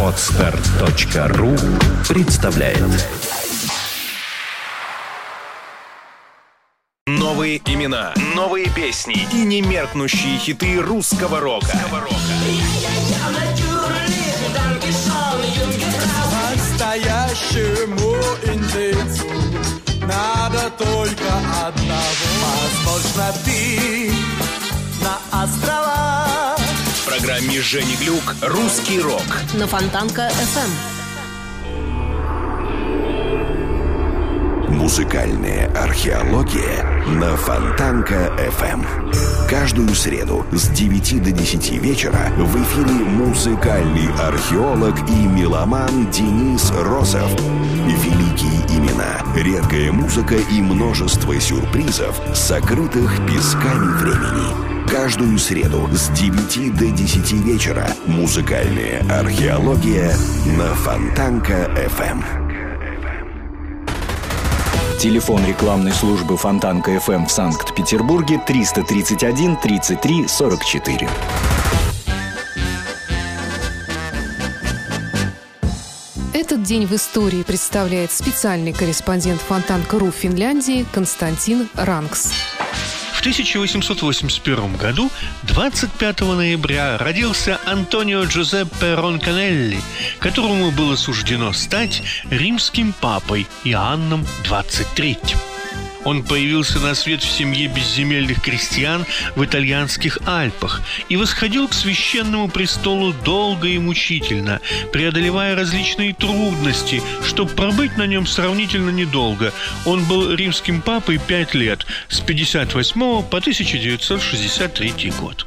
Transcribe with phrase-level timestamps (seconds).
[0.00, 1.56] Отстар.ру
[2.08, 2.78] представляет
[7.06, 11.76] Новые имена, новые песни и немеркнущие хиты русского рока.
[16.54, 19.26] Настоящему индейцу
[20.02, 22.04] надо только одного.
[22.84, 24.12] Возможно, ты
[25.02, 25.83] на острова.
[27.34, 29.24] Программе Жени Глюк «Русский рок».
[29.54, 30.70] на Фонтанка FM.
[34.68, 38.86] Музыкальная археология на Фонтанка FM.
[39.50, 47.32] Каждую среду с 9 до 10 вечера в эфире музыкальный археолог и меломан Денис Росов.
[47.88, 54.73] Великие имена, редкая музыка и множество сюрпризов, сокрытых песками времени.
[54.88, 60.14] Каждую среду с 9 до 10 вечера музыкальная археология
[60.58, 62.22] на Фонтанка FM.
[64.98, 71.08] Телефон рекламной службы Фонтанка FM в Санкт-Петербурге 331 33 44.
[76.32, 82.32] Этот день в истории представляет специальный корреспондент Фонтанка.ру в Финляндии Константин Ранкс.
[83.24, 85.10] В 1881 году,
[85.44, 89.80] 25 ноября, родился Антонио Джузеппе Ронканелли,
[90.18, 95.53] которому было суждено стать римским папой Иоанном XXIII.
[96.04, 102.48] Он появился на свет в семье безземельных крестьян в итальянских Альпах и восходил к священному
[102.48, 104.60] престолу долго и мучительно,
[104.92, 109.52] преодолевая различные трудности, чтобы пробыть на нем сравнительно недолго.
[109.86, 115.46] Он был римским папой пять лет, с 58 по 1963 год.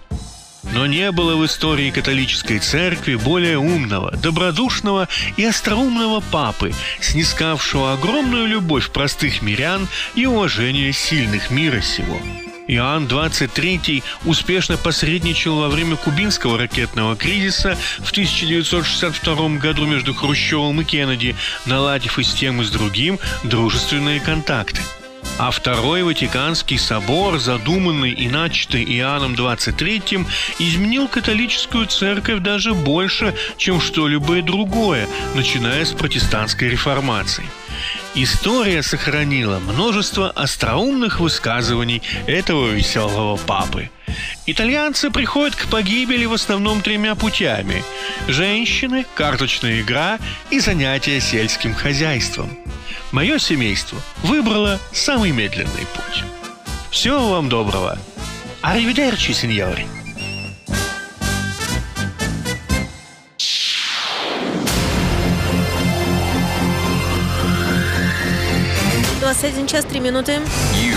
[0.74, 8.48] Но не было в истории католической церкви более умного, добродушного и остроумного папы, снискавшего огромную
[8.48, 12.20] любовь простых мирян и уважение сильных мира сего.
[12.68, 20.84] Иоанн XXIII успешно посредничал во время кубинского ракетного кризиса в 1962 году между Хрущевым и
[20.84, 24.82] Кеннеди, наладив и с тем, и с другим дружественные контакты.
[25.40, 30.26] А Второй Ватиканский собор, задуманный и начатый Иоанном XXIII,
[30.58, 37.46] изменил католическую церковь даже больше, чем что-либо другое, начиная с протестантской реформации.
[38.16, 43.92] История сохранила множество остроумных высказываний этого веселого папы.
[44.46, 47.84] Итальянцы приходят к погибели в основном тремя путями–
[48.28, 50.20] женщины, карточная игра
[50.50, 52.50] и занятия сельским хозяйством.
[53.12, 56.24] Мое семейство выбрало самый медленный путь.
[56.92, 57.98] Всего вам доброго.
[58.62, 59.86] Аривидерчи, сеньори.
[69.48, 70.34] один час 3 минуты.
[70.74, 70.97] You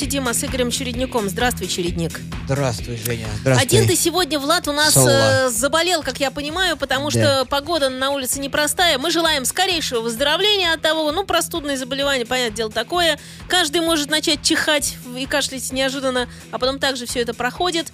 [0.00, 1.28] Сидим, а с Игорем Чередником.
[1.28, 2.18] Здравствуй, Чередник.
[2.46, 3.26] Здравствуй, Женя.
[3.42, 3.66] Здравствуй.
[3.66, 5.10] Один ты сегодня, Влад, у нас Солла.
[5.10, 7.20] э, заболел, как я понимаю, потому Да.
[7.42, 8.98] что погода на улице непростая.
[8.98, 13.18] Мы желаем скорейшего выздоровления от того, ну, простудные заболевания, понятное дело, такое.
[13.46, 17.92] Каждый может начать чихать и кашлять неожиданно, а потом также все это проходит.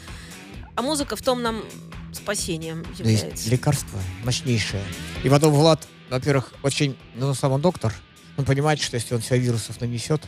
[0.76, 1.64] А музыка в том нам
[2.12, 3.50] спасением Да есть является.
[3.50, 4.82] лекарство мощнейшее.
[5.24, 7.92] И потом Влад, во-первых, очень, ну, сам он доктор,
[8.36, 10.22] он понимает, что если он себя вирусов нанесет,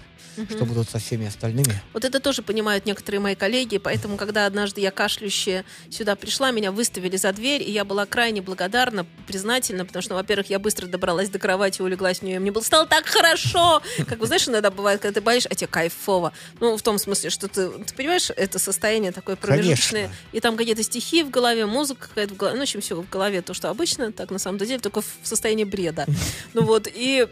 [0.50, 1.80] что будут со всеми остальными.
[1.92, 6.70] Вот это тоже понимают некоторые мои коллеги, поэтому, когда однажды я кашляющая сюда пришла, меня
[6.72, 11.28] выставили за дверь, и я была крайне благодарна, признательна, потому что, во-первых, я быстро добралась
[11.28, 13.82] до кровати, улеглась в нее, и мне было стало так хорошо.
[14.06, 16.32] Как вы знаешь, иногда бывает, когда ты болеешь, а тебе кайфово.
[16.60, 20.16] Ну, в том смысле, что ты, ты понимаешь, это состояние такое промежуточное, Конечно.
[20.32, 23.08] и там какие-то стихи в голове, музыка какая-то в голове, ну, в общем, все в
[23.08, 26.06] голове, то, что обычно, так на самом деле, только в состоянии бреда.
[26.54, 27.26] Ну вот, и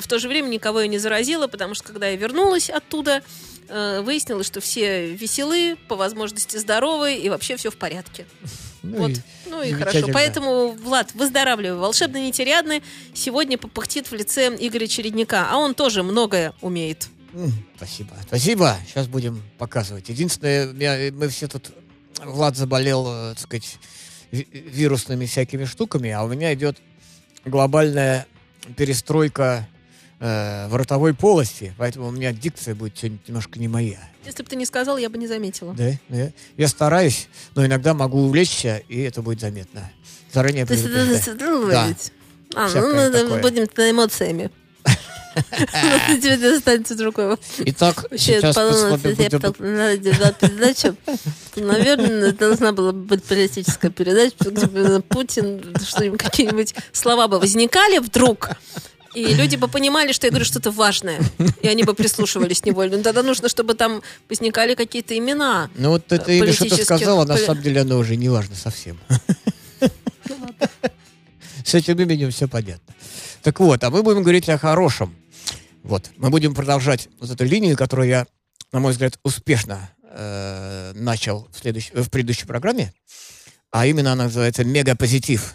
[0.00, 3.22] в то же время никого я не заразила, потому что когда я вернулась оттуда,
[3.68, 8.26] э, выяснилось, что все веселы, по возможности здоровы, и вообще все в порядке.
[8.82, 9.10] Ну, вот.
[9.10, 10.08] и ну и хорошо.
[10.12, 11.78] Поэтому, Влад, выздоравливай.
[11.78, 12.82] Волшебный нетерядный
[13.14, 17.08] сегодня попыхтит в лице Игоря Чередника, а он тоже многое умеет.
[17.76, 18.14] Спасибо.
[18.26, 18.76] Спасибо.
[18.86, 20.08] Сейчас будем показывать.
[20.08, 21.70] Единственное, я- мы все тут...
[22.24, 23.78] Влад заболел, э, так сказать,
[24.32, 26.78] ви- вирусными всякими штуками, а у меня идет
[27.44, 28.26] глобальная
[28.76, 29.68] перестройка
[30.20, 34.00] э, в ротовой полости, поэтому у меня дикция будет сегодня немножко не моя.
[34.24, 35.74] Если бы ты не сказал, я бы не заметила.
[35.74, 36.30] Да, да.
[36.56, 39.90] Я стараюсь, но иногда могу увлечься, и это будет заметно.
[40.32, 41.22] Заранее То есть предупреждаю.
[41.24, 42.12] задумываете?
[42.54, 43.42] А, ну мы такое.
[43.42, 44.50] будем эмоциями.
[45.34, 47.46] Ну, Тебе это останется другой вопрос.
[47.58, 48.72] Итак, сейчас то,
[51.56, 58.50] наверное, должна была бы быть политическая передача, где Путин, что-нибудь, какие-нибудь слова бы возникали вдруг,
[59.14, 61.20] и люди бы понимали, что я говорю что-то важное,
[61.62, 62.96] и они бы прислушивались невольно.
[62.98, 65.70] Но тогда нужно, чтобы там возникали какие-то имена.
[65.76, 68.54] Ну вот это имя, что ты политических сказала, на самом деле оно уже не важно
[68.54, 68.98] совсем.
[71.64, 72.94] С этим именем все понятно.
[73.42, 75.14] Так вот, а мы будем говорить о хорошем.
[75.82, 78.26] Вот, мы будем продолжать вот эту линию, которую я,
[78.72, 82.92] на мой взгляд, успешно э, начал в, следующей- в предыдущей программе.
[83.70, 85.54] А именно она называется «Мегапозитив».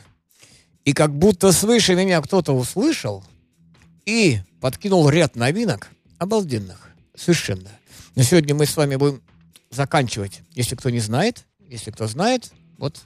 [0.86, 3.24] И как будто свыше меня кто-то услышал
[4.06, 6.90] и подкинул ряд новинок обалденных.
[7.16, 7.70] Совершенно.
[8.16, 9.22] Но сегодня мы с вами будем
[9.70, 10.42] заканчивать.
[10.54, 13.02] Если кто не знает, если кто знает, вот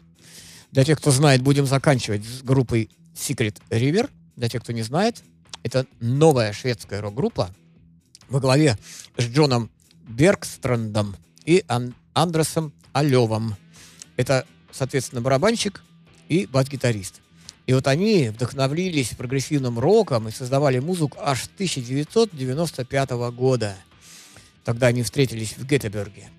[0.72, 4.10] для тех, кто знает, будем заканчивать с группой Secret River.
[4.36, 5.24] Для тех, кто не знает,
[5.64, 7.54] это новая шведская рок-группа
[8.30, 8.78] во главе
[9.18, 9.72] с Джоном
[10.08, 13.56] Бергстрандом и Ан- Андресом Алевом.
[14.16, 15.84] Это, соответственно, барабанщик
[16.30, 17.22] и бас-гитарист.
[17.68, 23.76] И вот они вдохновились прогрессивным роком и создавали музыку аж с 1995 года.
[24.64, 26.30] Тогда они встретились в Гетеберге.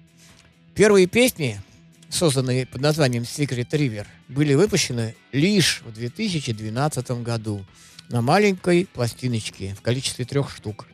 [0.75, 1.61] Первые песни,
[2.09, 7.63] созданные под названием Secret River, были выпущены лишь в 2012 году
[8.09, 10.87] на маленькой пластиночке в количестве трех штук.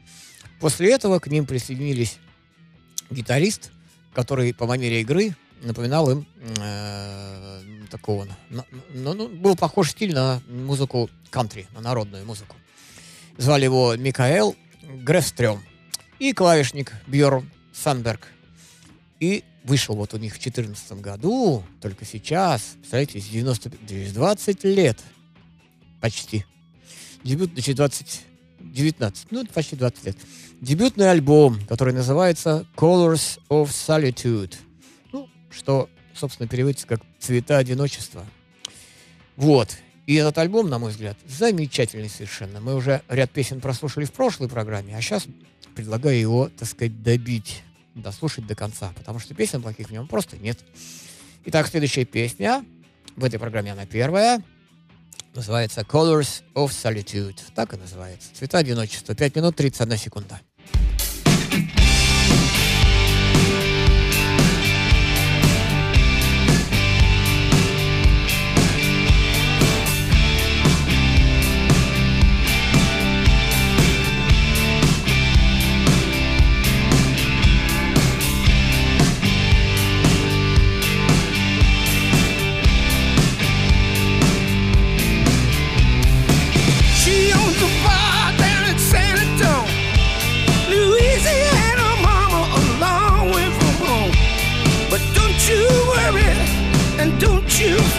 [0.59, 2.19] После этого к ним присоединились
[3.09, 3.71] гитарист,
[4.13, 6.27] который по манере игры напоминал им
[6.61, 8.65] э, такого, ну,
[9.15, 12.57] ну, был похож стиль на музыку кантри, на народную музыку.
[13.37, 15.63] Звали его Микаэл Грефстрём
[16.19, 18.29] и клавишник Бьорн Санберг.
[19.21, 24.65] И вышел вот у них в 2014 году, только сейчас, представляете, с 90, через 20
[24.65, 25.01] лет
[26.01, 26.45] почти.
[27.25, 28.21] Дебют, значит, 20,
[28.61, 30.17] 19, ну, почти 20 лет.
[30.61, 34.55] Дебютный альбом, который называется Colors of Solitude.
[35.55, 38.25] Что, собственно, переводится как «Цвета одиночества».
[39.37, 39.77] Вот.
[40.07, 42.61] И этот альбом, на мой взгляд, замечательный совершенно.
[42.61, 45.27] Мы уже ряд песен прослушали в прошлой программе, а сейчас
[45.75, 47.63] предлагаю его, так сказать, добить,
[47.95, 50.59] дослушать до конца, потому что песен плохих в нем просто нет.
[51.47, 52.65] Итак, следующая песня,
[53.17, 54.43] в этой программе она первая,
[55.35, 57.39] называется Colors of Solitude.
[57.55, 58.29] Так и называется.
[58.35, 59.15] Цвета одиночества.
[59.15, 60.41] 5 минут 31 секунда.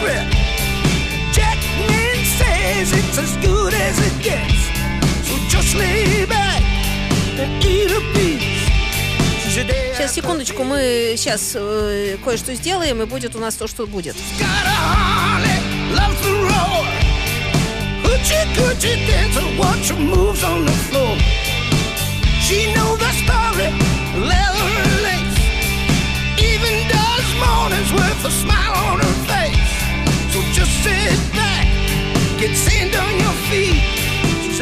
[0.00, 0.32] Don't you fret.
[1.32, 5.28] Jack Man says it's as good as it gets.
[5.28, 6.62] So just lay back
[7.38, 8.56] and eat a piece
[9.96, 14.14] Сейчас, секундочку, мы сейчас э, кое-что сделаем, и будет у нас то, что будет.
[22.46, 23.72] She knows the story,
[24.14, 25.36] leather and lace.
[26.38, 29.25] Even does mornings with a smile on her face.
[30.56, 31.66] Just sit back,
[32.38, 33.82] get sand on your feet.
[34.42, 34.58] She's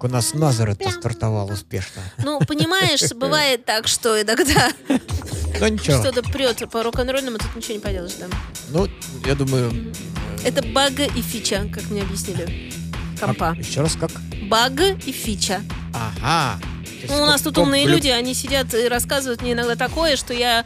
[0.00, 2.00] Как у нас Назарет стартовал успешно.
[2.24, 5.98] Ну, понимаешь, бывает так, что иногда Ну ничего.
[5.98, 8.26] что-то прет по рок-н-ролльному, тут ничего не поделаешь, да.
[8.70, 8.88] Ну,
[9.26, 9.92] я думаю...
[10.42, 12.72] Это баг и фича, как мне объяснили.
[13.20, 13.54] Компа.
[13.58, 14.10] Еще раз как?
[14.48, 15.60] Баг и фича.
[15.92, 16.58] Ага.
[17.06, 20.64] Ну, у нас тут умные люди, они сидят и рассказывают мне иногда такое, что я...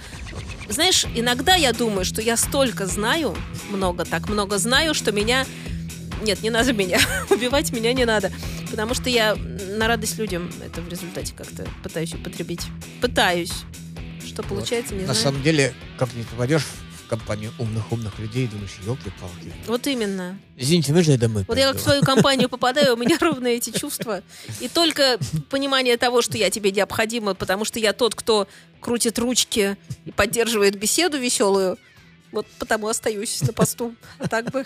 [0.68, 3.36] Знаешь, иногда я думаю, что я столько знаю,
[3.68, 5.44] много, так много знаю, что меня...
[6.22, 7.00] Нет, не надо меня.
[7.30, 8.30] Убивать меня не надо.
[8.70, 12.62] Потому что я на радость людям это в результате как-то пытаюсь употребить.
[13.00, 13.52] Пытаюсь.
[14.26, 15.20] Что получается, не На знаю.
[15.22, 19.52] самом деле, как не попадешь в компанию умных-умных людей, думаешь, елки-палки.
[19.66, 20.38] Вот именно.
[20.56, 21.78] Извините, можно я домой Вот я как пойду?
[21.78, 24.22] в свою компанию попадаю, у меня ровно эти чувства.
[24.60, 25.18] И только
[25.50, 28.48] понимание того, что я тебе необходима, потому что я тот, кто
[28.80, 31.78] крутит ручки и поддерживает беседу веселую,
[32.34, 33.94] вот потому остаюсь на посту.
[34.18, 34.64] А так бы...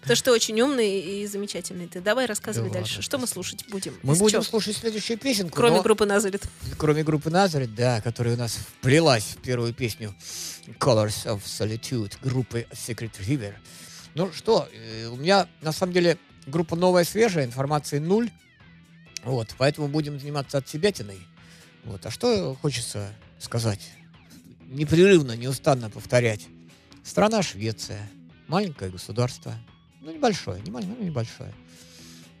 [0.00, 1.86] Потому что очень умный и замечательный.
[1.86, 3.02] Ты давай рассказывай Да дальше.
[3.02, 3.94] Что мы слушать будем?
[4.02, 5.56] Мы будем слушать следующую песенку.
[5.56, 6.42] Кроме группы Назарет.
[6.76, 10.14] Кроме группы Назарет, да, которая у нас вплелась в первую песню
[10.78, 13.54] Colors of Solitude группы Secret River.
[14.14, 18.30] Ну что, э, у меня на самом деле группа новая, свежая, информации нуль.
[19.24, 21.20] Вот, поэтому будем заниматься от себятиной.
[21.84, 23.90] Вот, а что хочется сказать?
[24.66, 26.46] Непрерывно, неустанно повторять.
[27.04, 28.08] Страна Швеция,
[28.48, 29.54] маленькое государство.
[30.00, 31.52] Ну, небольшое, не маленькое, но небольшое.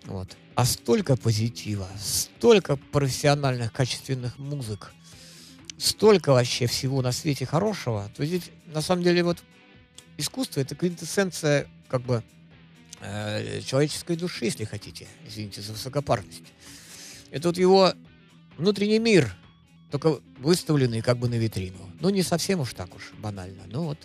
[0.04, 0.36] Вот.
[0.54, 4.92] А столько позитива, столько профессиональных, качественных музык,
[5.78, 8.10] столько вообще всего на свете хорошего.
[8.16, 9.42] То есть, на самом деле, вот
[10.16, 12.22] искусство это квинтэссенция как бы
[13.00, 15.06] э, человеческой души, если хотите.
[15.26, 16.52] Извините за высокопарность.
[17.30, 17.92] Это вот его
[18.56, 19.34] внутренний мир,
[19.90, 21.90] только выставленный как бы на витрину.
[22.00, 23.62] Ну, не совсем уж так уж банально.
[23.66, 23.98] Ну вот.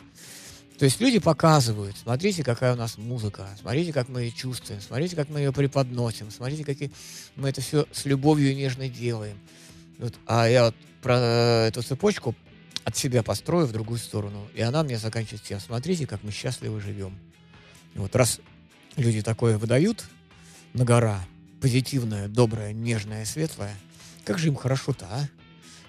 [0.78, 5.16] То есть люди показывают, смотрите, какая у нас музыка, смотрите, как мы ее чувствуем, смотрите,
[5.16, 6.92] как мы ее преподносим, смотрите, какие
[7.36, 9.40] мы это все с любовью нежно делаем.
[9.98, 10.13] Вот.
[10.28, 12.36] А я вот про эту цепочку
[12.84, 14.48] от себя построю в другую сторону.
[14.54, 17.18] И она мне заканчивается тем, смотрите, как мы счастливо живем.
[17.96, 18.40] И вот раз
[18.96, 20.06] люди такое выдают
[20.74, 21.26] на гора,
[21.60, 23.76] позитивное, доброе, нежное, светлое,
[24.26, 25.28] как же им хорошо-то, а?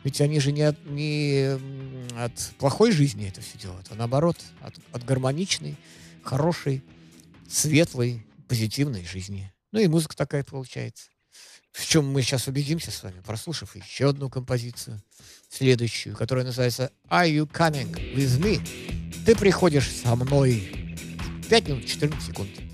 [0.09, 1.59] Ведь они же не от, не
[2.17, 5.77] от плохой жизни это все делают, а наоборот, от, от гармоничной,
[6.23, 6.83] хорошей,
[7.47, 9.53] светлой, позитивной жизни.
[9.71, 11.11] Ну и музыка такая получается.
[11.73, 14.99] В чем мы сейчас убедимся с вами, прослушав еще одну композицию,
[15.51, 19.25] следующую, которая называется Are You Coming With Me?
[19.27, 20.97] Ты приходишь со мной.
[21.51, 22.68] 5 минут 14 секунд.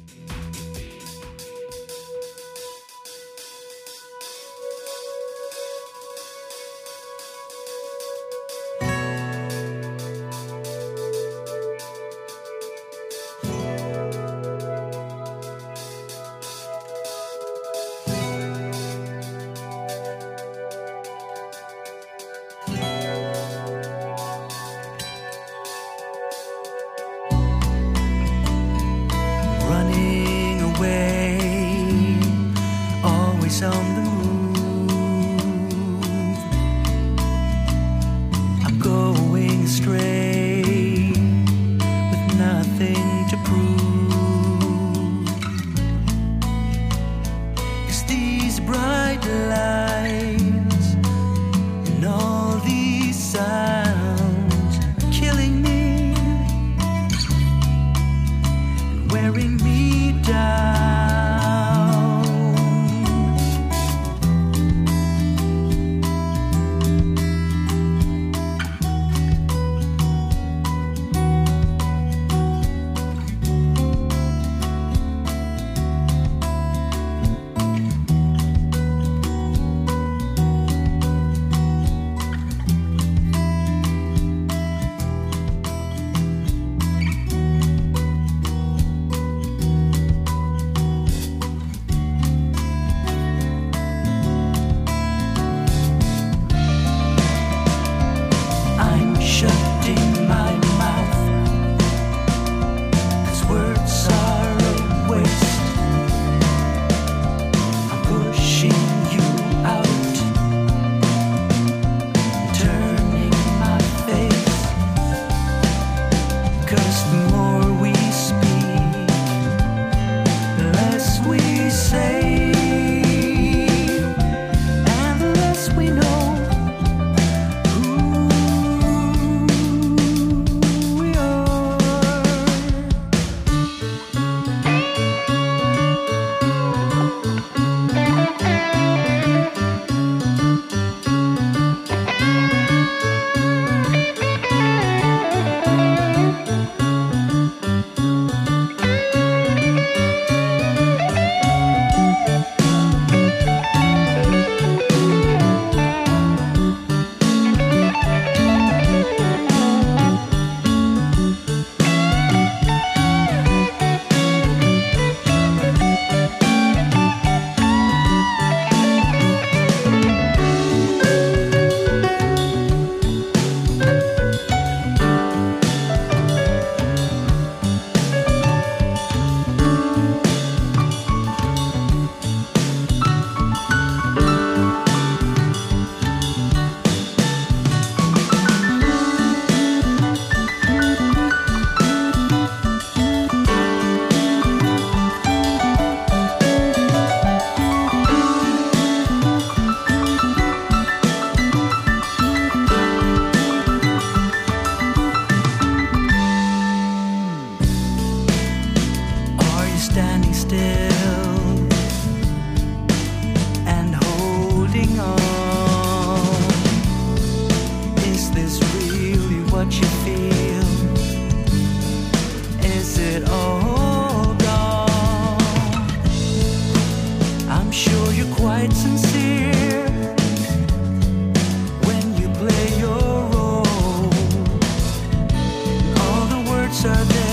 [236.74, 237.23] each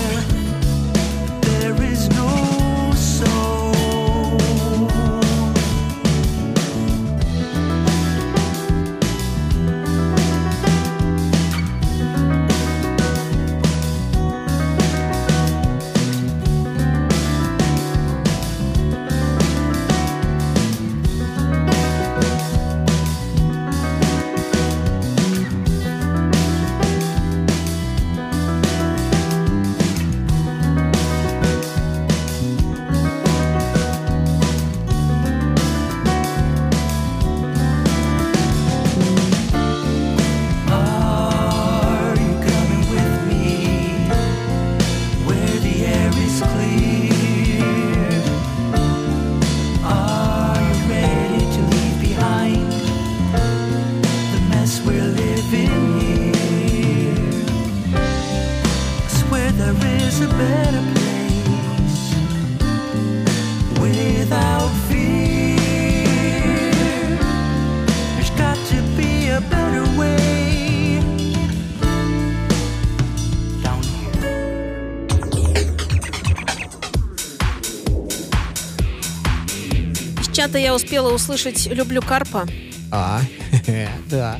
[80.52, 82.46] Чата я успела услышать «люблю карпа».
[82.90, 83.22] А,
[84.10, 84.38] да.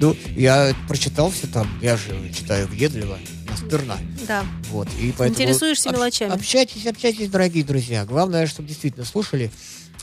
[0.00, 3.18] Ну, я прочитал все там, я же читаю въедливо,
[3.50, 3.98] настырно.
[4.26, 4.46] Да.
[4.70, 5.28] Вот, и поэтому...
[5.38, 6.32] Интересуешься общ- мелочами.
[6.32, 8.06] Общайтесь, общайтесь, дорогие друзья.
[8.06, 9.50] Главное, чтобы действительно слушали.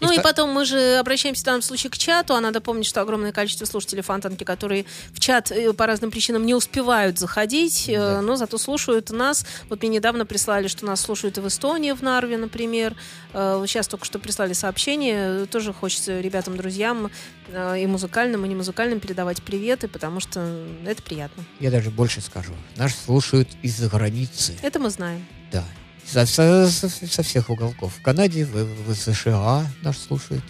[0.01, 2.85] Ну и ста- потом мы же обращаемся в данном случае к чату, а надо помнить,
[2.85, 7.85] что огромное количество слушателей Фонтанки, которые в чат э, по разным причинам не успевают заходить,
[7.89, 8.21] э, Да.
[8.21, 9.45] но зато слушают нас.
[9.69, 12.95] Вот мне недавно прислали, что нас слушают и в Эстонии, в Нарве, например.
[13.33, 15.45] Э, Сейчас только что прислали сообщение.
[15.47, 17.11] Тоже хочется ребятам, друзьям
[17.49, 21.43] э, и музыкальным, и не музыкальным передавать приветы, потому что это приятно.
[21.59, 22.53] Я даже больше скажу.
[22.77, 24.55] Нас слушают из-за границы.
[24.61, 25.25] Это мы знаем.
[25.51, 25.63] Да.
[26.11, 27.93] Со, со- со- всех уголков.
[27.97, 28.53] В Канаде, в,
[28.87, 30.43] в США нас слушают.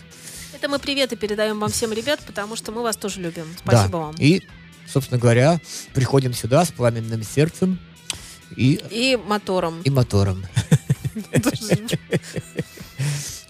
[0.54, 3.46] Это мы приветы передаем вам всем, ребят, потому что мы вас тоже любим.
[3.58, 3.98] Спасибо да.
[3.98, 4.16] вам.
[4.20, 4.42] И,
[4.88, 5.60] собственно говоря,
[5.94, 7.80] приходим сюда с пламенным сердцем
[8.56, 9.82] и, И мотором.
[9.84, 10.46] и мотором.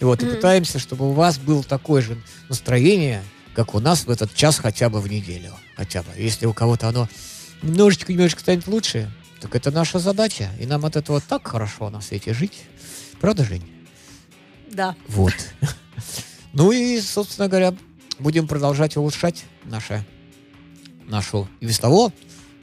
[0.00, 2.16] Вот, и пытаемся, чтобы у вас было такое же
[2.48, 3.22] настроение,
[3.54, 5.52] как у нас в этот час хотя бы в неделю.
[5.76, 6.08] Хотя бы.
[6.16, 7.06] Если у кого-то оно
[7.62, 10.50] немножечко-немножечко станет лучше, так это наша задача.
[10.60, 12.62] И нам от этого так хорошо на свете жить.
[13.20, 13.64] Правда, Жень?
[14.70, 14.94] Да.
[15.08, 15.34] Вот.
[16.52, 17.72] Ну и, собственно говоря,
[18.18, 20.04] будем продолжать улучшать наше,
[21.06, 22.12] нашу и без того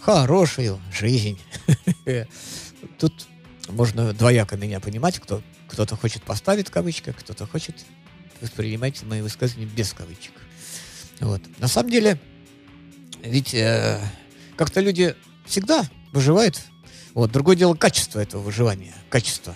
[0.02, 1.40] хорошую жизнь.
[3.00, 3.14] Тут
[3.70, 7.86] можно двояко меня понимать, кто, кто-то хочет поставить в кавычках, кто-то хочет
[8.42, 10.34] воспринимать мои высказывания без кавычек.
[11.22, 11.42] Вот.
[11.60, 12.20] На самом деле,
[13.24, 14.00] ведь э,
[14.58, 15.86] как-то люди всегда
[16.18, 16.60] выживают.
[17.14, 17.32] Вот.
[17.32, 18.94] Другое дело качество этого выживания.
[19.10, 19.56] Качество.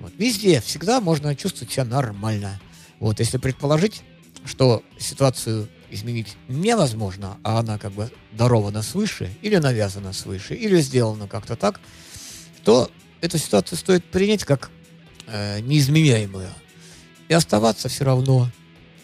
[0.00, 0.12] Вот.
[0.18, 2.60] Везде, всегда можно чувствовать себя нормально.
[2.98, 3.20] Вот.
[3.20, 4.02] Если предположить,
[4.44, 11.28] что ситуацию изменить невозможно, а она как бы дарована свыше, или навязана свыше, или сделана
[11.28, 11.80] как-то так,
[12.64, 14.70] то эту ситуацию стоит принять как
[15.26, 16.50] э, неизменяемую.
[17.28, 18.50] И оставаться все равно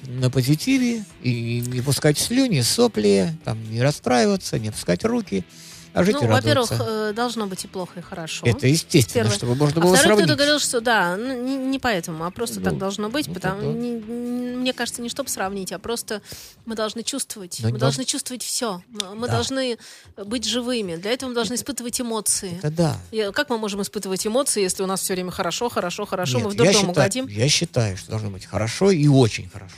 [0.03, 5.45] на позитиве, и не пускать слюни, сопли, там, не расстраиваться, не опускать руки,
[5.93, 8.47] а жить ну, во-первых, э, должно быть и плохо, и хорошо.
[8.47, 9.37] Это естественно, Первое.
[9.37, 10.25] чтобы можно А было второй сравнить.
[10.27, 13.35] кто-то говорил, что да, ну, не, не поэтому, а просто Ну, так должно быть, ну,
[13.35, 13.67] потому да.
[13.69, 16.23] не- не- мне кажется, не чтобы сравнить, а просто
[16.67, 19.33] мы должны чувствовать, Но мы должны чувствовать все, мы, Да.
[19.35, 19.79] должны
[20.17, 22.57] быть живыми, для этого мы должны испытывать эмоции.
[22.59, 22.97] Это да.
[23.11, 26.45] Я- Как мы можем испытывать эмоции, если у нас все время хорошо, хорошо, хорошо, Нет,
[26.45, 27.27] мы в я дурдом считаю, угодим?
[27.29, 29.75] Я считаю, что должно быть хорошо и очень хорошо.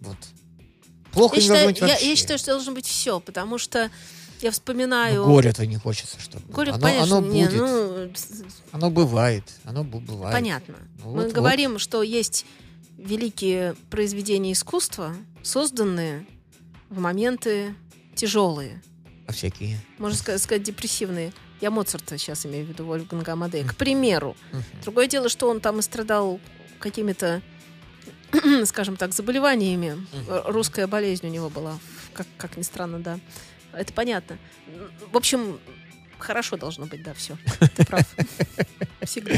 [0.00, 0.16] Вот.
[1.12, 2.08] Плохо Я не должно считаю, быть я, вообще.
[2.10, 3.90] я считаю, что должно быть все, потому что
[4.40, 5.24] я вспоминаю...
[5.24, 6.44] горе-то не хочется, чтобы.
[6.52, 7.56] Горе, оно, конечно, оно не, будет.
[7.58, 8.12] ну,
[8.72, 9.44] Оно бывает.
[9.64, 10.34] Оно бывает.
[10.34, 10.74] Понятно.
[11.04, 12.46] Ну, Мы вот- говорим, что есть
[12.96, 16.26] великие произведения искусства, созданные
[16.90, 17.74] в моменты
[18.14, 18.82] тяжелые,
[19.26, 19.78] А всякие.
[19.98, 21.32] можно ска- сказать, депрессивные.
[21.60, 23.64] Я Моцарта сейчас имею в виду, Вольфганга Амадея.
[23.66, 24.36] К примеру.
[24.82, 26.40] Другое дело, что он там и страдал
[26.78, 27.42] какими-то,
[28.64, 30.06] скажем так, заболеваниями.
[30.46, 31.78] Русская болезнь у него была,
[32.14, 33.18] как, как ни странно, да.
[33.72, 34.38] Это понятно.
[35.12, 35.58] В общем,
[36.18, 37.36] хорошо должно быть, да, все.
[37.76, 38.02] Ты прав.
[39.04, 39.34] Всегда.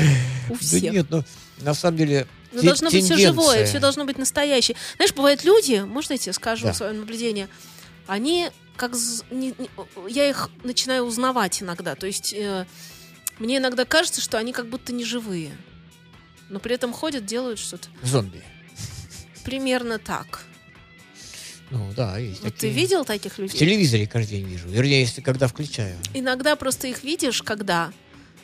[0.49, 0.93] У Да всех.
[0.93, 1.23] нет, ну,
[1.59, 4.77] на самом деле, Ну, должно быть все живое, все должно быть настоящее.
[4.97, 6.75] Знаешь, бывают люди, можно я тебе скажу Да.
[6.75, 7.49] свое наблюдение?
[8.07, 8.97] они как...
[8.97, 9.71] з- не- не-
[10.09, 11.95] я их начинаю узнавать иногда.
[11.95, 12.67] То есть э,
[13.39, 15.53] мне иногда кажется, что они как будто не живые.
[16.49, 17.89] Но при этом ходят, делают что-то.
[18.03, 18.43] Зомби.
[19.45, 20.45] Примерно так.
[21.71, 22.73] Ну да, есть Вот ты такие.
[22.73, 23.59] видел таких В людей?
[23.59, 24.69] телевизоре каждый день вижу.
[24.69, 25.97] Вернее, если когда включаю.
[26.15, 27.93] Иногда просто их видишь, когда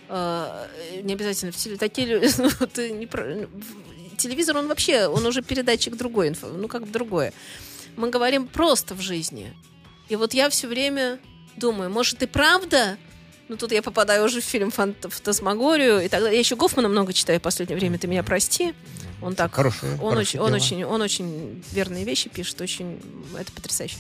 [0.09, 0.67] э,
[1.03, 5.27] не обязательно в теле, такие люди, ну, ты не про- в- телевизор, он вообще, он
[5.27, 7.33] уже передатчик другой инфо, ну как бы другое.
[7.97, 9.53] Мы говорим просто в жизни.
[10.09, 11.19] И вот я все время
[11.57, 12.97] думаю, может и правда?
[13.49, 16.33] Ну тут я попадаю уже в фильм «Фант- «Фантасмагорию» и далее.
[16.33, 18.75] Я еще Гофмана много читаю в последнее время, ты меня прости.
[19.23, 23.01] Он так, Хорошее- он хорошее очень, он очень, он очень верные вещи пишет, очень,
[23.39, 23.97] это потрясающе.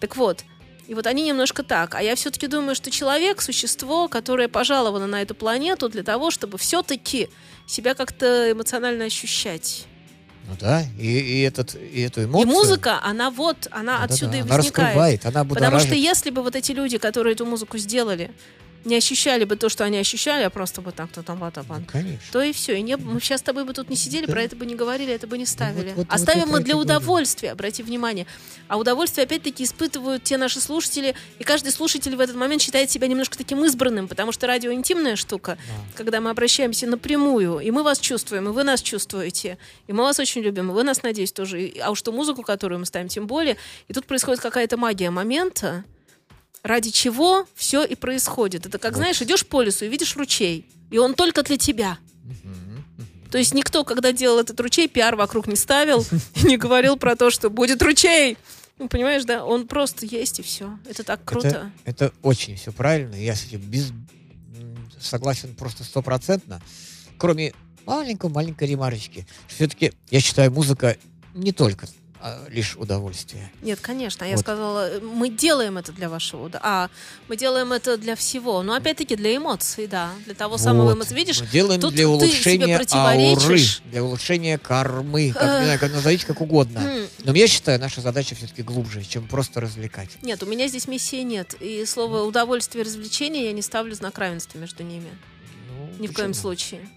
[0.00, 0.44] Так вот,
[0.86, 1.94] и вот они немножко так.
[1.94, 6.58] А я все-таки думаю, что человек— существо, которое пожаловано на эту планету для того, чтобы
[6.58, 7.28] все-таки
[7.66, 9.86] себя как-то эмоционально ощущать.
[10.46, 12.50] Ну да, и, и, этот, и эту И эмоцию...
[12.50, 14.86] музыка, она вот, она Да-да-да, отсюда и она возникает.
[14.88, 18.30] раскрывает, она Потому что если бы вот эти люди, которые эту музыку сделали,
[18.88, 22.18] не ощущали бы то, что они ощущали, а просто бы так-то там вот Ну, конечно.
[22.32, 22.76] то и все.
[22.78, 24.32] И не, мы сейчас с тобой бы тут не сидели, Да.
[24.32, 25.88] про это бы не говорили, это бы не ставили.
[25.90, 26.80] вот- вот Оставим про мы для и говорю.
[26.90, 28.26] удовольствия, обрати внимание.
[28.66, 33.06] А удовольствие, опять-таки, испытывают те наши слушатели, и каждый слушатель в этот момент считает себя
[33.06, 35.56] немножко таким избранным, потому что радио интимная штука,
[35.94, 40.18] когда мы обращаемся напрямую, и мы вас чувствуем, и вы нас чувствуете, и мы вас
[40.18, 41.72] очень любим, и вы нас, надеюсь, тоже.
[41.82, 43.56] А уж ту музыку, которую мы ставим, тем более.
[43.88, 45.84] И тут происходит какая-то магия момента,
[46.62, 48.66] ради чего все и происходит.
[48.66, 51.98] Это как, знаешь, идешь по лесу и видишь ручей, и он только для тебя.
[53.30, 57.14] То есть никто, когда делал этот ручей, пиар вокруг не ставил и не говорил про
[57.14, 58.38] то, что будет ручей.
[58.78, 59.44] Ну, понимаешь, да?
[59.44, 60.78] Он просто есть и все.
[60.88, 61.70] Это так круто.
[61.84, 63.16] Это, это очень все правильно.
[63.16, 63.92] Я с этим без,
[65.00, 66.62] согласен просто стопроцентно.
[67.18, 67.52] Кроме
[67.84, 69.26] маленькой-маленькой ремарочки.
[69.48, 70.96] Все-таки, я считаю, музыка
[71.34, 71.88] не только
[72.20, 73.50] а, лишь удовольствие.
[73.62, 74.24] Нет, конечно.
[74.24, 74.40] Я Вот.
[74.40, 76.88] сказала, э, мы делаем это для вашего, а
[77.28, 78.62] мы делаем это для всего.
[78.62, 80.96] Но опять-таки для эмоций, да, для того самого Вот.
[80.96, 81.16] эмоций.
[81.16, 83.58] Видишь, Мы делаем тут для ты себе улучшения ауры,
[83.90, 86.78] для улучшения кармы, как, не знаю, как назовите как угодно.
[86.78, 90.10] М, Но я считаю, наша задача все-таки глубже, чем просто развлекать.
[90.22, 91.54] Нет, у меня здесь миссии нет.
[91.60, 95.08] И слово удовольствие и развлечение я не ставлю знак равенства между ними.
[95.68, 96.34] Ну, Ни в коем почему?
[96.42, 96.88] случае.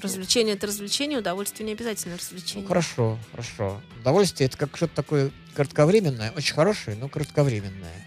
[0.00, 2.66] Развлечение это развлечение, удовольствие не обязательно Ну, развлечение.
[2.66, 3.80] хорошо, хорошо.
[4.00, 8.06] Удовольствие это как что-то такое кратковременное, очень хорошее, но кратковременное.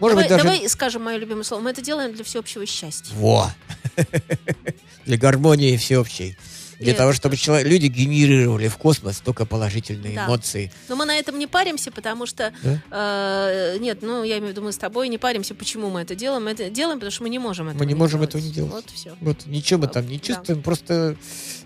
[0.00, 0.44] Может давай, быть, даже...
[0.44, 1.60] давай скажем мое любимое слово.
[1.60, 3.14] Мы это делаем для всеобщего счастья.
[3.14, 3.50] Во!
[5.06, 6.36] Для гармонии всеобщей.
[6.80, 10.26] Для того, чтобы чело- люди генерировали в космос только положительные Да.
[10.26, 10.72] эмоции.
[10.88, 12.52] Но мы на этом не паримся, потому что...
[12.62, 12.82] Да?
[12.90, 16.14] э, нет, ну, я имею в виду, мы с тобой не паримся, почему мы это
[16.14, 16.44] делаем.
[16.44, 18.72] Мы это делаем, потому что мы не можем этого Мы не можем этого не делать.
[18.72, 19.14] Вот все.
[19.20, 20.24] Вот, ничего мы там не Да.
[20.24, 21.16] чувствуем, просто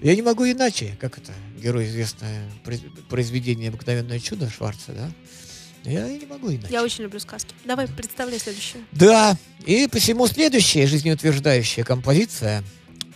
[0.03, 5.11] я не могу иначе, как это, герой известное произ- произведение «Обыкновенное чудо» Шварца, да?
[5.85, 6.69] Я не могу иначе.
[6.71, 7.55] Я очень люблю сказки.
[7.65, 8.85] Давай, представляй следующую.
[8.93, 12.65] Да, и посему следующая жизнеутверждающая композиция,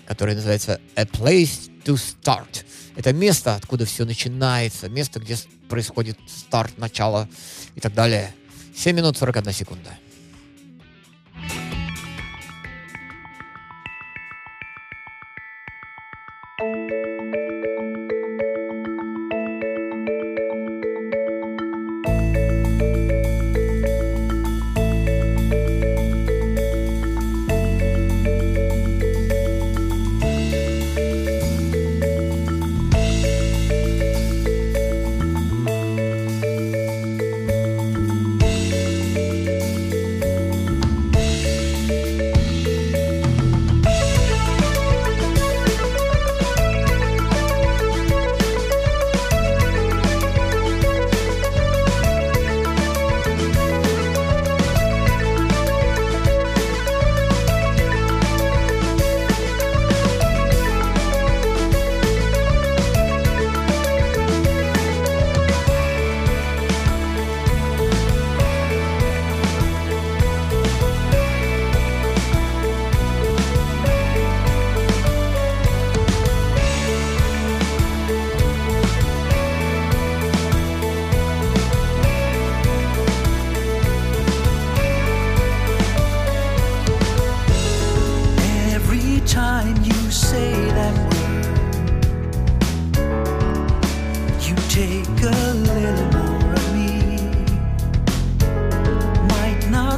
[0.08, 2.64] которая называется «A Place to Start».
[2.96, 5.36] Это место, откуда все начинается, место, где
[5.68, 7.28] происходит старт, начало
[7.74, 8.34] и так далее.
[8.74, 9.90] 7 минут 41 секунда.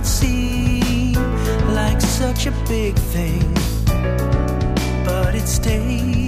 [0.00, 1.12] Not seem
[1.74, 3.52] like such a big thing,
[5.04, 6.19] but it stays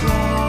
[0.00, 0.39] strong.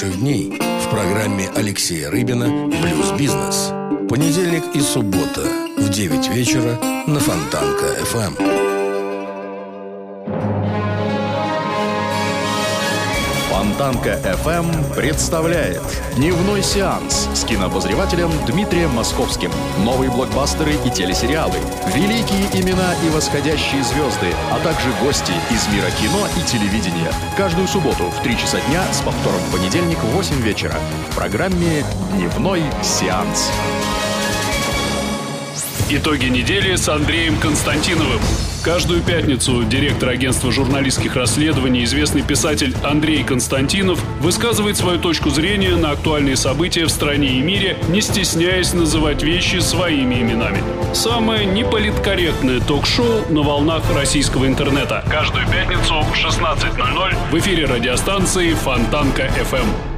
[0.00, 0.50] Наших дней.
[0.50, 3.70] В программе Алексея Рыбина «Блюз-бизнес».
[4.08, 5.42] Понедельник и суббота
[5.76, 8.59] в 9 вечера на Фонтанка-ФМ.
[13.80, 15.80] Фонтанка FM представляет
[16.14, 19.50] Дневной сеанс с кинообозревателем Дмитрием Московским.
[19.78, 21.56] Новые блокбастеры и телесериалы,
[21.94, 27.10] великие имена и восходящие звезды, а также гости из мира кино и телевидения.
[27.38, 30.74] Каждую субботу в 3 часа дня с повтором в понедельник в 8 вечера
[31.10, 33.50] в программе Дневной сеанс.
[35.92, 38.20] Итоги недели с Андреем Константиновым.
[38.62, 45.90] Каждую пятницу директор агентства журналистских расследований, известный писатель Андрей Константинов высказывает свою точку зрения на
[45.90, 50.62] актуальные события в стране и мире, не стесняясь называть вещи своими именами.
[50.94, 55.04] Самое неполиткорректное ток-шоу на волнах российского интернета.
[55.10, 59.89] Каждую пятницу в 16.00 в эфире радиостанции Фонтанка FM.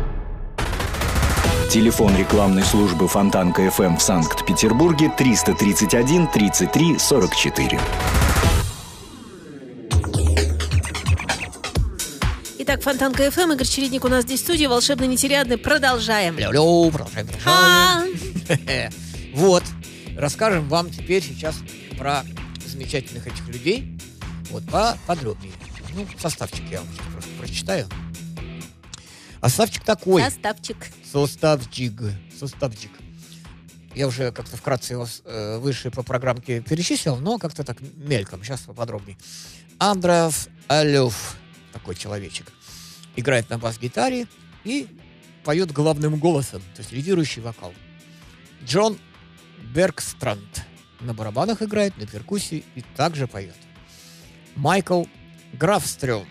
[1.73, 7.81] Телефон рекламной службы Фонтанка FM в Санкт-Петербурге 331 33 44.
[12.59, 15.57] Итак, Фонтанка ФМ, Игорь Чередник у нас здесь в студии, волшебно нетерядный.
[15.57, 16.37] Продолжаем.
[16.47, 17.29] Алло, продолжаем.
[17.47, 18.03] А,
[19.35, 19.64] Вот.
[20.14, 21.57] Расскажем вам теперь сейчас
[21.97, 22.23] про
[22.66, 23.99] замечательных этих людей.
[24.51, 25.55] Вот, поподробнее.
[25.95, 27.89] Ну, составчик я вам сейчас просто прочитаю.
[29.43, 30.22] А составчик такой.
[30.22, 30.76] Составчик.
[31.12, 32.01] Составчик.
[32.38, 32.93] Составчик.
[33.93, 38.45] Я уже как-то вкратце его э, выше по программке перечислил, но как-то так мельком.
[38.45, 39.18] Сейчас поподробнее.
[39.78, 41.36] Андреас Алёв,
[41.72, 42.53] такой человечек,
[43.16, 44.28] играет на бас-гитаре
[44.62, 44.86] и
[45.43, 47.74] поет главным голосом, то есть лидирующий вокал.
[48.64, 48.97] Джон
[49.74, 50.64] Бергстранд
[51.01, 53.57] на барабанах играет, на перкуссии и также поет.
[54.55, 55.03] Майкл
[55.53, 56.24] Графстрём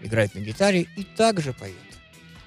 [0.00, 1.76] играет на гитаре и также поет.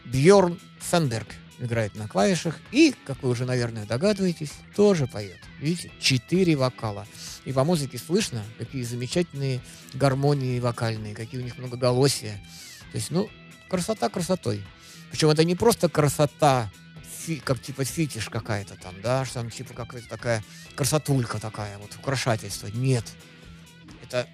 [0.06, 1.28] Бьорн Фенберг
[1.60, 5.40] играет на клавишах и, как вы уже, наверное, догадываетесь, тоже поет.
[5.60, 7.06] Видите, четыре вокала.
[7.46, 9.62] И по музыке слышно, какие замечательные
[9.94, 12.44] гармонии вокальные, какие у них многоголосия.
[12.92, 13.30] То есть, ну,
[13.70, 14.64] красота красотой.
[15.12, 16.72] Причем это не просто красота,
[17.22, 20.44] фи- как типа фетиш какая-то там, да, что там типа какая-то такая
[20.76, 22.68] красотулька такая, вот украшательство.
[22.68, 23.06] Нет.
[24.04, 24.28] Это,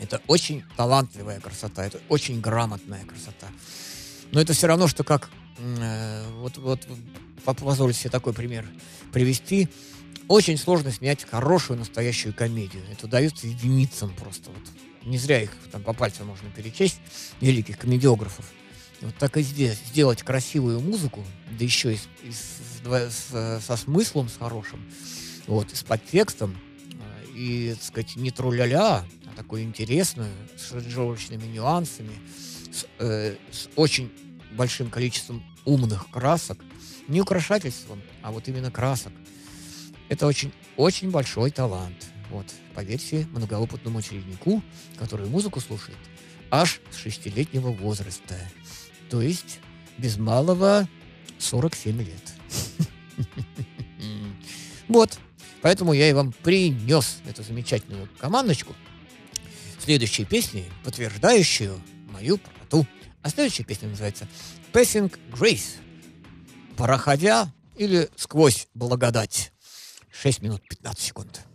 [0.00, 3.46] это очень талантливая красота, это очень грамотная красота.
[4.32, 6.86] Но это все равно, что как э, вот, вот
[7.44, 8.66] по- позвольте себе такой пример
[9.12, 9.68] привести.
[10.28, 12.82] Очень сложно снять хорошую настоящую комедию.
[12.92, 14.50] Это удается единицам просто.
[14.50, 15.06] Вот.
[15.06, 17.00] Не зря их там по пальцам можно перечесть,
[17.40, 18.44] великих комедиографов.
[19.00, 19.78] Вот так и здесь.
[19.88, 21.24] Сделать красивую музыку,
[21.58, 24.80] да еще и, с- и с- с- со смыслом, с хорошим,
[25.46, 26.58] вот, и с подтекстом,
[26.92, 32.10] э, и, так сказать, не тру-ля-ля, а такую интересную, с аранжировочными нюансами,
[32.78, 34.10] с, э, с очень
[34.52, 36.58] большим количеством умных красок,
[37.08, 39.12] не украшательством, а вот именно красок.
[40.08, 42.06] Это очень, очень большой талант.
[42.30, 44.62] Вот, поверьте многоопытному ученику,
[44.98, 45.98] который музыку слушает
[46.50, 48.34] аж с шестилетнего возраста.
[49.10, 49.60] То есть
[49.96, 50.88] без малого
[51.38, 52.34] 47 лет.
[54.88, 55.18] Вот.
[55.60, 58.74] Поэтому я и вам принес эту замечательную командочку.
[59.78, 61.78] Следующей песни, подтверждающую
[62.10, 62.38] мою
[62.68, 62.86] правоту.
[63.22, 64.26] А следующая песня называется
[64.72, 65.76] Passing Grace.
[66.76, 69.52] Проходя или сквозь благодать.
[70.10, 71.47] 6 минут 15 секунд.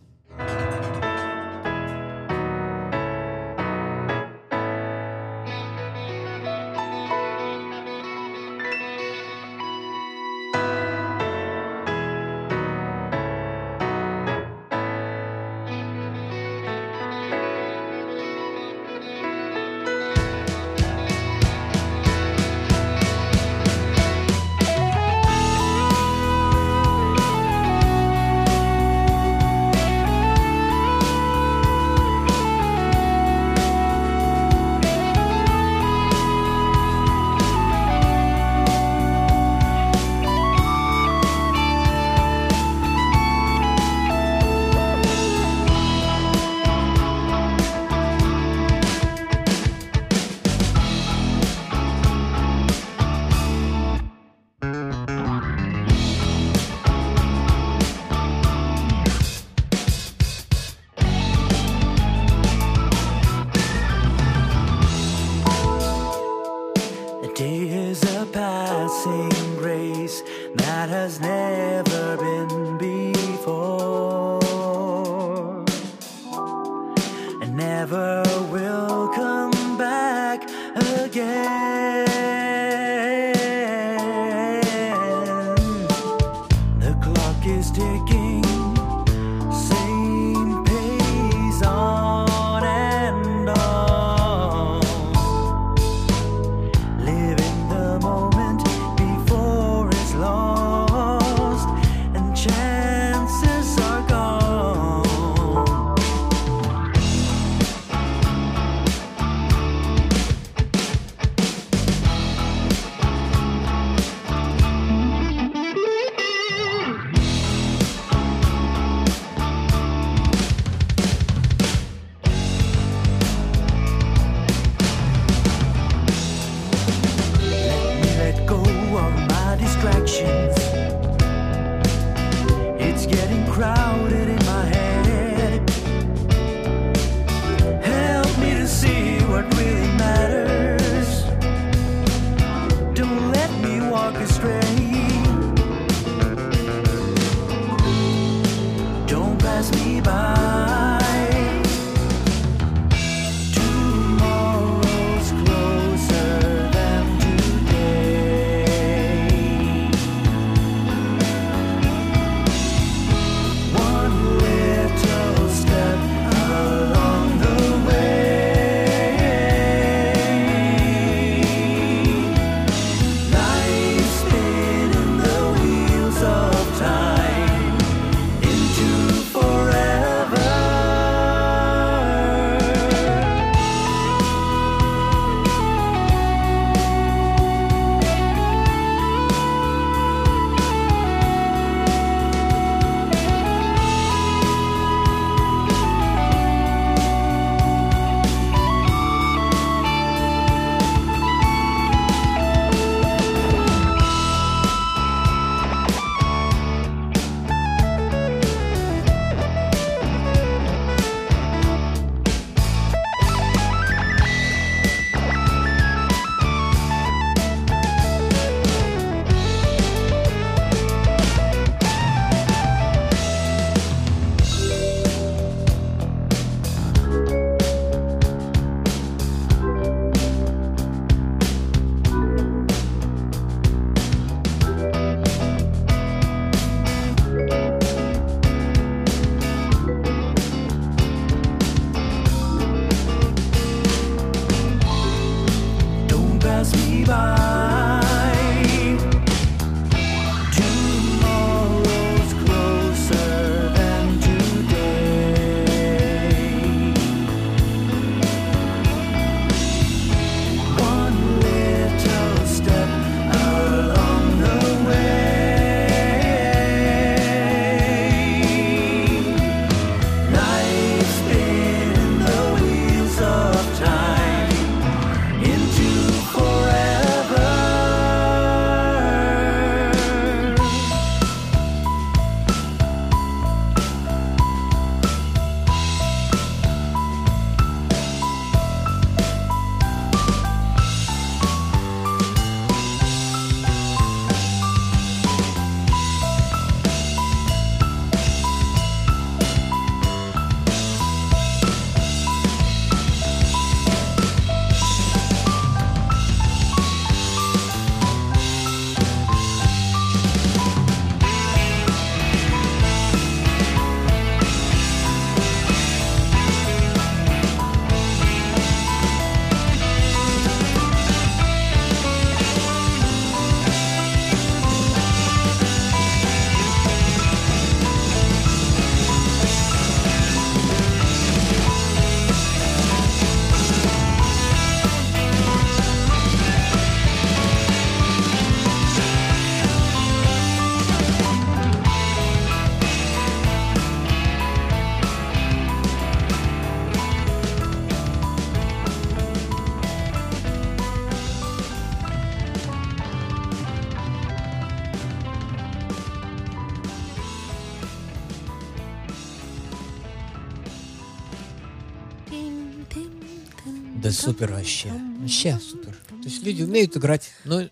[364.24, 364.90] Супер вообще.
[365.20, 365.92] Вообще супер.
[366.08, 367.62] То есть люди умеют играть, но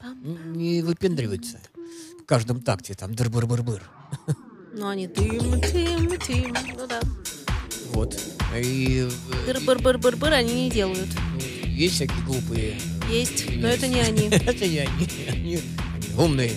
[0.54, 1.58] не выпендриваются
[2.20, 3.82] в каждом такте, там дыр-быр-быр-быр.
[4.74, 6.54] Ну, они тым, тым, тым.
[6.78, 7.00] Ну да.
[7.92, 8.18] Вот.
[8.56, 11.10] И э, Быр-быр-быр-быр-быр они не делают.
[11.66, 12.78] есть всякие глупые.
[13.10, 14.28] Есть, но это не они.
[14.30, 15.08] Это не они.
[15.28, 15.60] Они, они
[16.16, 16.52] умные.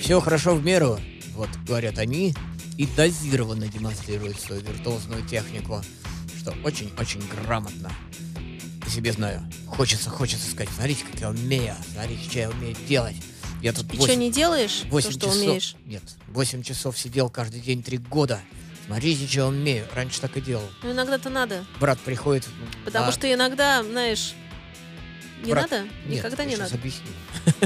[0.00, 0.98] Все хорошо в меру,
[1.34, 2.34] вот говорят они,
[2.78, 5.82] и дозированно демонстрируют свою виртуозную технику,
[6.38, 7.92] что очень-очень грамотно.
[8.90, 9.40] По себе знаю.
[9.68, 13.14] Хочется, хочется сказать, смотрите, как я умею, смотрите, что я умею делать.
[13.62, 14.78] Я тут И восемь- что, не делаешь?
[14.80, 15.76] То, восемь что часов, умеешь?
[15.86, 18.40] Нет, 8 часов сидел каждый день три года.
[18.86, 19.86] Смотрите, что я умею.
[19.94, 20.68] Раньше так и делал.
[20.82, 21.64] Ну, иногда-то надо.
[21.78, 22.48] Брат приходит.
[22.84, 24.34] Потому а, что иногда, знаешь,
[25.44, 25.84] не брат, надо?
[26.06, 26.74] нет, Никогда не надо.
[26.74, 27.12] объясню.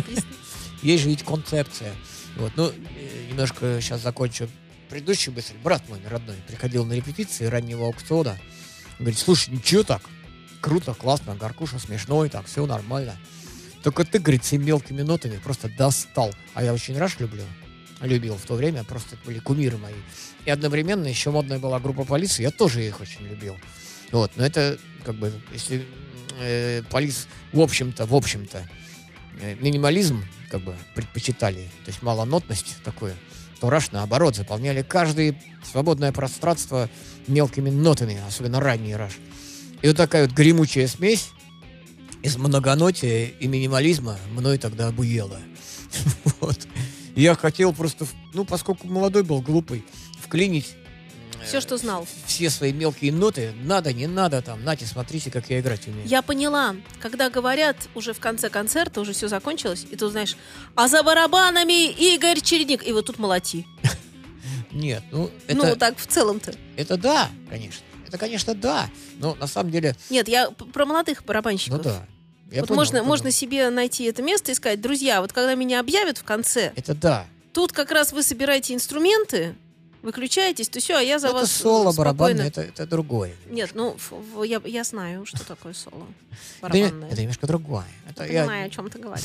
[0.82, 1.94] Есть же ведь концепция.
[2.36, 4.46] Вот, ну, э, немножко сейчас закончу
[4.90, 5.54] предыдущую мысль.
[5.64, 8.38] Брат мой родной приходил на репетиции раннего аукциона.
[8.98, 10.02] Говорит, слушай, ничего так.
[10.64, 13.18] Круто, классно, Гаркуша смешной, так, все нормально.
[13.82, 16.32] Только ты, говорит, всеми мелкими нотами просто достал.
[16.54, 17.42] А я очень раш люблю.
[18.00, 19.92] Любил в то время, просто были кумиры мои.
[20.46, 23.58] И одновременно еще модная была группа полиции, я тоже их очень любил.
[24.10, 25.86] Вот, но это, как бы, если
[26.40, 28.66] э, полис, в общем-то, в общем-то,
[29.42, 33.14] э, минимализм, как бы, предпочитали, то есть малонотность такую,
[33.60, 36.88] то Раш, наоборот, заполняли каждое свободное пространство
[37.26, 39.12] мелкими нотами, особенно ранний Раш.
[39.84, 41.28] И вот такая вот гремучая смесь
[42.22, 45.38] из многонотия и минимализма мной тогда обуела.
[46.40, 46.58] Вот.
[47.14, 49.84] Я хотел просто, ну, поскольку молодой был, глупый,
[50.18, 50.74] вклинить
[51.46, 52.06] Все, что знал.
[52.24, 53.52] все свои мелкие ноты.
[53.62, 56.06] Надо, не надо, там, нате, смотрите, как я играть умею.
[56.06, 60.36] Я поняла, когда говорят уже в конце концерта, уже все закончилось, и ты знаешь,
[60.74, 63.66] а за барабанами Игорь Чередник, и вот тут молоти.
[64.72, 66.54] Нет, ну, это, Ну, так в целом-то.
[66.76, 67.84] это да, конечно.
[68.14, 68.88] Это, конечно, да.
[69.18, 71.78] Но на самом деле, Нет, я про молодых барабанщиков.
[71.78, 72.06] ну да.
[72.52, 73.08] Я вот понял, можно, понял.
[73.08, 76.94] можно себе найти это место и сказать, друзья, вот когда меня объявят в конце, Это
[76.94, 77.26] да.
[77.52, 79.56] тут как раз вы собираете инструменты,
[80.02, 83.34] выключаетесь, то все, а я за это вас соло спокойно- барабанное, это, это другое.
[83.46, 83.96] Нет, ну,
[84.44, 86.06] я, я знаю, что такое соло
[86.62, 87.10] барабанное.
[87.10, 87.86] это немножко другое.
[88.08, 89.24] Это я, Понимаю, о чем ты говоришь.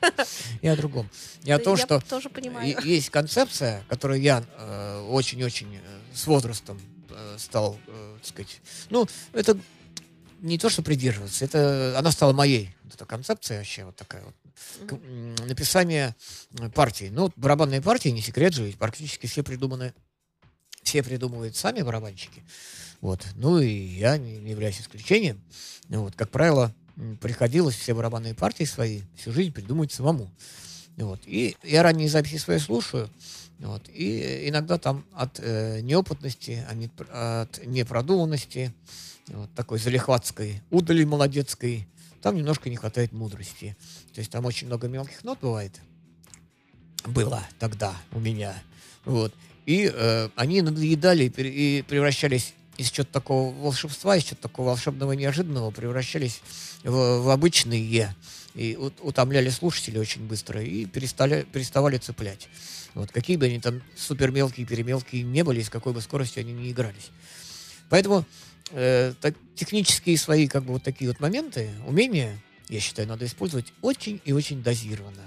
[0.62, 1.10] я о другом.
[1.42, 2.66] Я о том, что тоже понимаю.
[2.80, 5.80] и- есть концепция, которую я э, очень-очень э,
[6.14, 6.95] с возрастом э,
[7.38, 8.60] стал, э, так сказать,
[8.90, 9.58] ну, это
[10.40, 12.74] не то, что придерживаться, это она стала моей.
[12.84, 14.34] Вот эта концепция вообще вот такая вот.
[14.90, 16.14] М, написание
[16.58, 17.10] э, партий.
[17.10, 19.94] Ну, барабанные партии, не секрет же, ведь практически все придуманы,
[20.82, 22.44] все придумывают сами барабанщики.
[23.00, 23.26] Вот.
[23.34, 25.42] Ну и я не, не являюсь исключением.
[25.88, 26.14] Ну Вот.
[26.14, 26.74] Как правило,
[27.20, 30.30] приходилось все барабанные партии свои всю жизнь придумывать самому.
[30.96, 31.20] Вот.
[31.26, 33.10] И я ранние записи свои слушаю.
[33.58, 33.88] Вот.
[33.88, 38.74] И иногда там от э, неопытности, а не- от непродуманности,
[39.28, 41.88] вот такой залихватской удали молодецкой,
[42.22, 43.76] там немножко не хватает мудрости.
[44.12, 45.80] То есть там очень много мелких нот бывает.
[47.04, 48.54] Было тогда у меня.
[49.04, 49.32] Вот.
[49.64, 55.70] И э, они надоедали и превращались из чего-то такого волшебства, из чего-то такого волшебного неожиданного,
[55.70, 56.42] превращались
[56.84, 58.14] в, в обычные
[58.56, 62.48] и ут- утомляли слушателей очень быстро и перестали, переставали цеплять.
[62.94, 66.52] Вот, какие бы они там супер мелкие, перемелкие не были, с какой бы скоростью они
[66.52, 67.10] не игрались.
[67.90, 68.24] Поэтому
[68.70, 73.72] э, так, технические свои как бы вот такие вот моменты, умения, я считаю, надо использовать
[73.82, 75.22] очень и очень дозированно.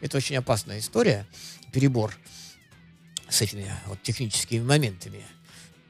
[0.00, 1.26] Это очень опасная история,
[1.72, 2.16] перебор
[3.28, 5.24] с этими вот техническими моментами.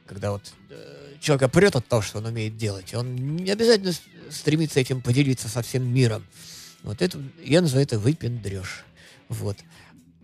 [0.07, 3.93] Когда вот э, человека прет от того, что он умеет делать, он не обязательно
[4.31, 6.25] стремится этим поделиться со всем миром.
[6.83, 8.83] Вот это, я называю это выпендреж.
[9.29, 9.57] Вот.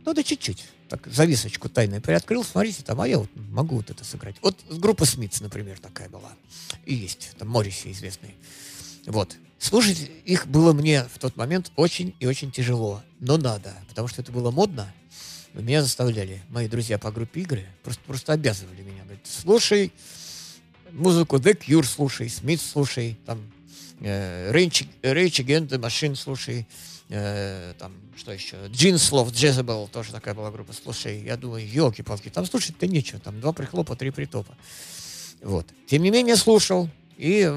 [0.06, 0.66] Ну да чуть-чуть.
[0.90, 4.38] Так, зависочку тайной приоткрыл, смотрите, там, а я вот могу вот это сыграть.
[4.42, 6.32] Вот группа Смитс, например, такая была.
[6.86, 8.36] И есть, там Морриси известный.
[9.06, 9.36] Вот.
[9.60, 13.04] Слушать их было мне в тот момент очень и очень тяжело.
[13.20, 14.94] Но надо, потому что это было модно.
[15.54, 19.04] Меня заставляли мои друзья по группе игры, просто, просто обязывали меня.
[19.04, 19.92] Говорят, слушай
[20.92, 23.40] музыку The Cure слушай, Смит слушай, там
[24.00, 26.68] Rage, Against the слушай,
[27.10, 32.46] э, там, что еще, Джинслов, Jezebel, тоже такая была группа, слушай, я думаю, елки-палки, там
[32.46, 34.56] слушать-то нечего, там два прихлопа, три притопа.
[35.42, 35.66] Вот.
[35.88, 37.52] Тем не менее, слушал и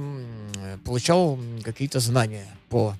[0.84, 2.96] получал какие-то знания по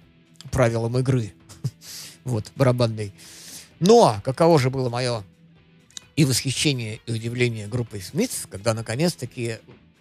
[0.50, 1.32] правилам игры,
[2.24, 3.12] вот, барабанной.
[3.78, 5.24] Но каково же было мое
[6.16, 9.56] и восхищение, и удивление группой Смитс, когда наконец-таки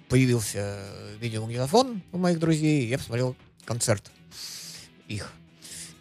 [0.10, 0.80] появился
[1.20, 3.36] видеомагнитофон у моих друзей, я посмотрел
[3.66, 4.12] концерт
[5.08, 5.32] их.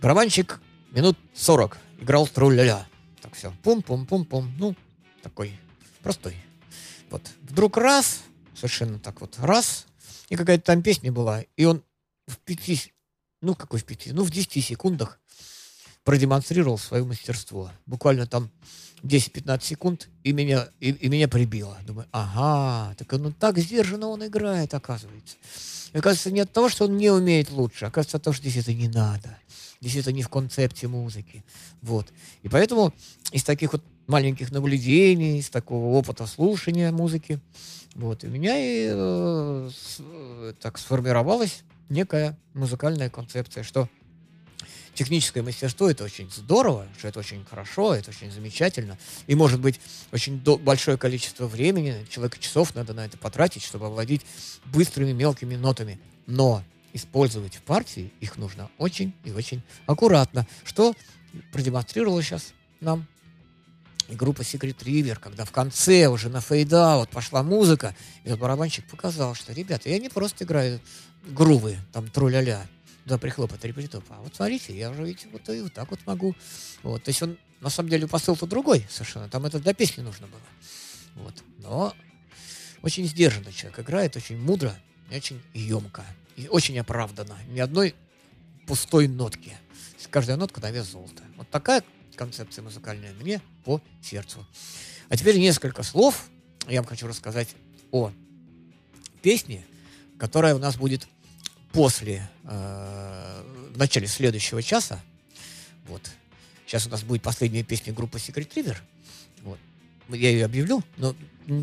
[0.01, 2.89] Барабанщик минут 40 играл тру-ля-ля.
[3.21, 4.53] Так все, пум-пум-пум-пум.
[4.59, 4.75] Ну,
[5.23, 5.53] такой
[6.03, 6.37] простой.
[7.11, 7.23] Вот.
[7.43, 8.23] Вдруг раз,
[8.55, 9.87] совершенно так вот, раз,
[10.29, 11.83] и какая-то там песня была, и он
[12.27, 12.93] в пяти
[13.41, 15.21] ну, какой в пяти, ну, в 10 секундах
[16.05, 17.71] продемонстрировал свое мастерство.
[17.87, 18.51] Буквально там
[19.03, 21.77] 10-15 секунд, и меня, и, и меня прибило.
[21.87, 25.37] Думаю, ага, так ну так сдержанно он играет, оказывается.
[25.93, 28.49] И оказывается, не от того, что он не умеет лучше, а оказывается от того, что
[28.49, 29.39] здесь это не надо.
[29.81, 31.45] Здесь это не в концепте музыки.
[31.83, 32.13] Вот.
[32.43, 32.93] И поэтому
[33.33, 37.41] из таких вот маленьких наблюдений, из такого опыта слушания музыки,
[37.95, 43.89] вот, у меня и э, с- э, так сформировалась некая музыкальная концепция, что
[44.95, 48.99] техническое мастерство это очень здорово, что это очень хорошо, это очень замечательно.
[49.27, 49.81] И может быть
[50.13, 54.27] очень большое количество времени, человека часов надо на это потратить, чтобы овладеть
[54.67, 56.01] быстрыми мелкими нотами.
[56.27, 56.63] Но
[56.93, 60.95] использовать в партии их нужно очень и очень аккуратно, что
[61.53, 63.07] продемонстрировала сейчас нам
[64.09, 68.89] и группа Secret River, когда в конце уже на fade-out пошла музыка, и этот барабанщик
[68.89, 70.81] показал, что, ребята, я не просто играю
[71.27, 72.67] грувы, там, тру-ля-ля,
[73.09, 76.01] два прихлопа, три притопа, а вот смотрите, я уже, видите, вот и вот так вот
[76.07, 76.37] могу.
[76.83, 80.27] Вот, то есть он, на самом деле, посыл-то другой совершенно, там это для песни нужно
[80.29, 80.41] было.
[81.17, 81.95] Вот, но
[82.83, 84.77] очень сдержанно человек играет, очень мудро
[85.11, 86.05] очень емко,
[86.37, 87.37] и очень оправданно.
[87.49, 87.95] Ни одной
[88.67, 89.57] пустой нотки.
[90.11, 91.23] Каждая нотка на вес золота.
[91.37, 91.83] Вот такая
[92.15, 94.47] концепция музыкальная мне по сердцу.
[95.09, 96.29] А теперь несколько слов.
[96.69, 97.49] Я вам хочу рассказать
[97.91, 98.13] о
[99.23, 99.65] песне,
[100.19, 101.09] которая у нас будет
[101.79, 105.01] после, э, в начале следующего часа.
[105.87, 106.11] Вот.
[106.67, 108.77] Сейчас у нас будет последняя песня группы Secret River.
[109.45, 109.61] Вот.
[110.09, 111.15] Я ее объявлю, но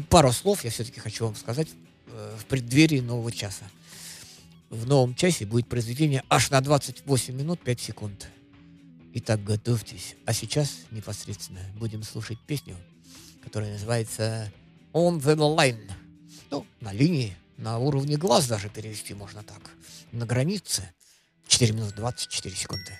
[0.09, 1.67] пару слов я все-таки хочу вам сказать
[2.07, 3.65] э, в преддверии нового часа.
[4.69, 8.29] В новом часе будет произведение аж на 28 минут 5 секунд.
[9.15, 10.15] Итак, готовьтесь.
[10.25, 12.77] А сейчас непосредственно будем слушать песню,
[13.43, 14.49] которая называется
[14.93, 15.91] On the Line.
[16.51, 19.61] Ну, на линии, на уровне глаз даже перевести можно так.
[20.11, 20.93] На границе.
[21.47, 22.99] 4 минуты 24 секунды.